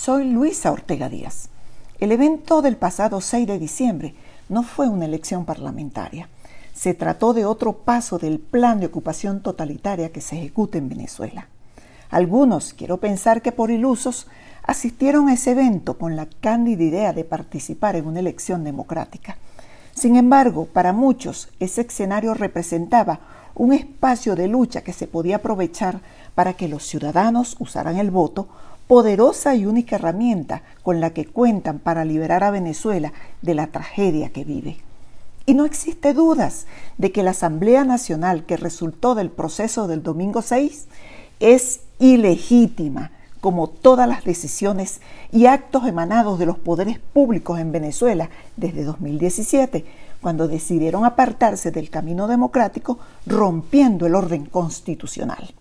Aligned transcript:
Soy 0.00 0.30
Luisa 0.30 0.70
Ortega 0.70 1.08
Díaz. 1.08 1.48
El 1.98 2.12
evento 2.12 2.62
del 2.62 2.76
pasado 2.76 3.20
6 3.20 3.48
de 3.48 3.58
diciembre 3.58 4.14
no 4.48 4.62
fue 4.62 4.88
una 4.88 5.06
elección 5.06 5.44
parlamentaria. 5.44 6.28
Se 6.72 6.94
trató 6.94 7.34
de 7.34 7.44
otro 7.44 7.72
paso 7.78 8.16
del 8.16 8.38
plan 8.38 8.78
de 8.78 8.86
ocupación 8.86 9.40
totalitaria 9.40 10.12
que 10.12 10.20
se 10.20 10.38
ejecuta 10.38 10.78
en 10.78 10.88
Venezuela. 10.88 11.48
Algunos, 12.10 12.74
quiero 12.74 12.98
pensar 12.98 13.42
que 13.42 13.50
por 13.50 13.72
ilusos, 13.72 14.28
asistieron 14.62 15.28
a 15.28 15.32
ese 15.32 15.50
evento 15.50 15.98
con 15.98 16.14
la 16.14 16.26
cándida 16.26 16.84
idea 16.84 17.12
de 17.12 17.24
participar 17.24 17.96
en 17.96 18.06
una 18.06 18.20
elección 18.20 18.62
democrática. 18.62 19.36
Sin 19.98 20.14
embargo, 20.14 20.66
para 20.66 20.92
muchos 20.92 21.48
ese 21.58 21.80
escenario 21.80 22.32
representaba 22.32 23.18
un 23.56 23.72
espacio 23.72 24.36
de 24.36 24.46
lucha 24.46 24.82
que 24.82 24.92
se 24.92 25.08
podía 25.08 25.36
aprovechar 25.36 26.00
para 26.36 26.52
que 26.52 26.68
los 26.68 26.84
ciudadanos 26.84 27.56
usaran 27.58 27.96
el 27.96 28.12
voto, 28.12 28.46
poderosa 28.86 29.56
y 29.56 29.66
única 29.66 29.96
herramienta 29.96 30.62
con 30.84 31.00
la 31.00 31.10
que 31.10 31.26
cuentan 31.26 31.80
para 31.80 32.04
liberar 32.04 32.44
a 32.44 32.52
Venezuela 32.52 33.12
de 33.42 33.54
la 33.56 33.66
tragedia 33.66 34.30
que 34.30 34.44
vive. 34.44 34.76
Y 35.46 35.54
no 35.54 35.64
existe 35.64 36.14
dudas 36.14 36.66
de 36.96 37.10
que 37.10 37.24
la 37.24 37.32
Asamblea 37.32 37.82
Nacional 37.82 38.46
que 38.46 38.56
resultó 38.56 39.16
del 39.16 39.30
proceso 39.30 39.88
del 39.88 40.04
domingo 40.04 40.42
6 40.42 40.86
es 41.40 41.80
ilegítima, 41.98 43.10
como 43.40 43.68
todas 43.68 44.08
las 44.08 44.24
decisiones 44.24 45.00
y 45.32 45.46
actos 45.46 45.86
emanados 45.86 46.38
de 46.38 46.46
los 46.46 46.58
poderes 46.58 46.98
públicos 46.98 47.58
en 47.58 47.72
Venezuela 47.72 48.30
desde 48.56 48.84
2017, 48.84 49.84
cuando 50.20 50.48
decidieron 50.48 51.04
apartarse 51.04 51.70
del 51.70 51.90
camino 51.90 52.26
democrático 52.26 52.98
rompiendo 53.26 54.06
el 54.06 54.14
orden 54.14 54.46
constitucional. 54.46 55.54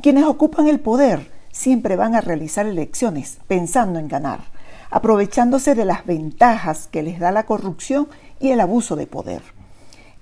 Quienes 0.00 0.24
ocupan 0.24 0.68
el 0.68 0.80
poder 0.80 1.30
siempre 1.50 1.96
van 1.96 2.14
a 2.14 2.20
realizar 2.20 2.66
elecciones 2.66 3.38
pensando 3.46 3.98
en 3.98 4.08
ganar, 4.08 4.40
aprovechándose 4.90 5.74
de 5.74 5.84
las 5.84 6.06
ventajas 6.06 6.88
que 6.90 7.02
les 7.02 7.18
da 7.18 7.32
la 7.32 7.44
corrupción 7.44 8.08
y 8.40 8.50
el 8.50 8.60
abuso 8.60 8.96
de 8.96 9.06
poder. 9.06 9.42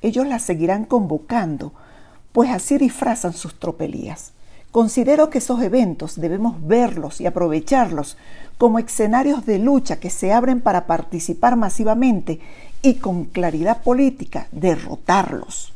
Ellos 0.02 0.26
las 0.26 0.42
seguirán 0.42 0.84
convocando, 0.84 1.72
pues 2.32 2.50
así 2.50 2.78
disfrazan 2.78 3.32
sus 3.32 3.58
tropelías. 3.58 4.32
Considero 4.72 5.30
que 5.30 5.38
esos 5.38 5.60
eventos 5.62 6.20
debemos 6.20 6.64
verlos 6.66 7.20
y 7.20 7.26
aprovecharlos 7.26 8.16
como 8.56 8.78
escenarios 8.78 9.44
de 9.44 9.58
lucha 9.58 9.98
que 9.98 10.10
se 10.10 10.32
abren 10.32 10.60
para 10.60 10.86
participar 10.86 11.56
masivamente 11.56 12.40
y 12.82 12.94
con 12.94 13.24
claridad 13.24 13.82
política 13.82 14.46
derrotarlos. 14.52 15.72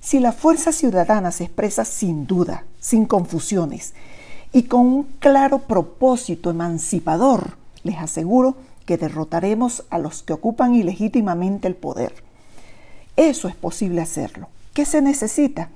Si 0.00 0.20
la 0.20 0.32
fuerza 0.32 0.72
ciudadana 0.72 1.32
se 1.32 1.44
expresa 1.44 1.84
sin 1.84 2.26
duda, 2.26 2.64
sin 2.80 3.06
confusiones 3.06 3.94
y 4.52 4.64
con 4.64 4.80
un 4.80 5.02
claro 5.20 5.60
propósito 5.60 6.50
emancipador, 6.50 7.56
les 7.82 7.96
aseguro 7.98 8.56
que 8.84 8.98
derrotaremos 8.98 9.84
a 9.90 9.98
los 9.98 10.22
que 10.22 10.32
ocupan 10.32 10.74
ilegítimamente 10.74 11.68
el 11.68 11.76
poder. 11.76 12.14
Eso 13.16 13.48
es 13.48 13.54
posible 13.54 14.00
hacerlo. 14.00 14.48
¿Qué 14.74 14.84
se 14.84 15.02
necesita? 15.02 15.70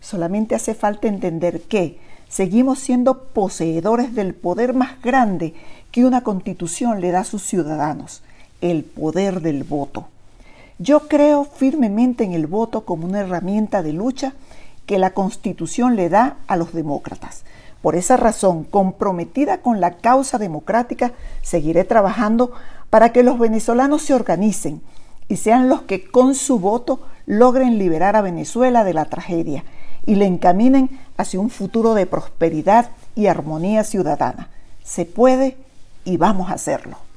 Solamente 0.00 0.54
hace 0.54 0.74
falta 0.74 1.08
entender 1.08 1.62
que 1.62 1.98
seguimos 2.28 2.78
siendo 2.78 3.24
poseedores 3.24 4.14
del 4.14 4.34
poder 4.34 4.74
más 4.74 5.00
grande 5.02 5.54
que 5.90 6.04
una 6.04 6.22
constitución 6.22 7.00
le 7.00 7.10
da 7.10 7.20
a 7.20 7.24
sus 7.24 7.42
ciudadanos, 7.42 8.22
el 8.60 8.84
poder 8.84 9.40
del 9.40 9.64
voto. 9.64 10.08
Yo 10.78 11.08
creo 11.08 11.44
firmemente 11.44 12.24
en 12.24 12.34
el 12.34 12.46
voto 12.46 12.84
como 12.84 13.06
una 13.06 13.20
herramienta 13.20 13.82
de 13.82 13.92
lucha 13.92 14.34
que 14.86 14.98
la 14.98 15.10
constitución 15.10 15.96
le 15.96 16.08
da 16.08 16.36
a 16.46 16.56
los 16.56 16.72
demócratas. 16.72 17.44
Por 17.82 17.96
esa 17.96 18.16
razón, 18.16 18.64
comprometida 18.64 19.58
con 19.58 19.80
la 19.80 19.96
causa 19.96 20.38
democrática, 20.38 21.12
seguiré 21.42 21.84
trabajando 21.84 22.52
para 22.90 23.12
que 23.12 23.22
los 23.22 23.38
venezolanos 23.38 24.02
se 24.02 24.14
organicen 24.14 24.80
y 25.28 25.36
sean 25.36 25.68
los 25.68 25.82
que 25.82 26.08
con 26.08 26.34
su 26.34 26.58
voto 26.58 27.00
logren 27.28 27.76
liberar 27.76 28.16
a 28.16 28.22
Venezuela 28.22 28.84
de 28.84 28.94
la 28.94 29.04
tragedia 29.04 29.62
y 30.06 30.14
le 30.14 30.24
encaminen 30.24 30.98
hacia 31.18 31.38
un 31.38 31.50
futuro 31.50 31.92
de 31.92 32.06
prosperidad 32.06 32.90
y 33.14 33.26
armonía 33.26 33.84
ciudadana. 33.84 34.48
Se 34.82 35.04
puede 35.04 35.58
y 36.06 36.16
vamos 36.16 36.50
a 36.50 36.54
hacerlo. 36.54 37.07